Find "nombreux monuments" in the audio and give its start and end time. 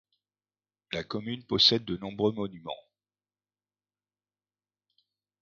1.95-2.87